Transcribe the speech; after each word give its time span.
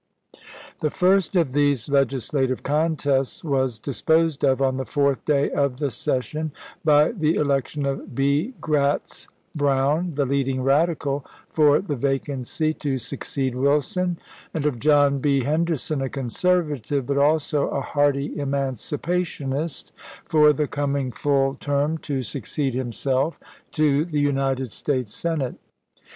The 0.79 0.89
first 0.89 1.35
of 1.35 1.51
these 1.51 1.87
legislative 1.87 2.63
contests 2.63 3.43
was 3.43 3.77
dis 3.77 4.01
posed 4.01 4.43
of 4.43 4.59
on 4.59 4.77
the 4.77 4.83
fourth 4.83 5.23
day 5.25 5.51
of 5.51 5.77
the 5.77 5.91
session 5.91 6.53
by 6.83 7.11
the 7.11 7.35
election 7.35 7.85
of 7.85 8.15
B. 8.15 8.55
Gratz 8.59 9.27
Brown 9.53 10.15
the 10.15 10.25
leading 10.25 10.63
Radical, 10.63 11.23
for 11.51 11.79
the 11.79 11.95
vacancy, 11.95 12.73
to 12.73 12.97
succeed 12.97 13.53
Wilson, 13.53 14.17
and 14.55 14.65
of 14.65 14.79
John 14.79 15.19
B. 15.19 15.43
Henderson, 15.43 16.01
a 16.01 16.09
Conservative, 16.09 17.05
but 17.05 17.19
also 17.19 17.67
a 17.67 17.81
hearty 17.81 18.35
Emancipationist, 18.39 19.91
for 20.25 20.51
the 20.51 20.65
coming 20.65 21.11
full 21.11 21.53
term, 21.59 21.99
to 21.99 22.23
succeed 22.23 22.73
himself, 22.73 23.39
to 23.73 24.03
the 24.05 24.19
United 24.19 24.71
States 24.71 25.13
Senate. 25.13 25.57